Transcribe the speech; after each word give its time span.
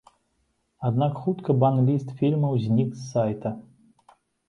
Аднак 0.89 1.19
хутка 1.27 1.57
бан-ліст 1.65 2.07
фільмаў 2.23 2.59
знік 2.67 2.89
з 2.99 3.09
сайта. 3.15 3.57